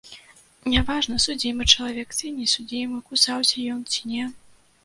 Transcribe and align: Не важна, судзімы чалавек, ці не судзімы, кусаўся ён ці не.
Не 0.75 0.79
важна, 0.87 1.17
судзімы 1.25 1.67
чалавек, 1.73 2.09
ці 2.17 2.31
не 2.39 2.47
судзімы, 2.55 2.97
кусаўся 3.11 3.57
ён 3.75 3.85
ці 3.93 4.01
не. 4.17 4.25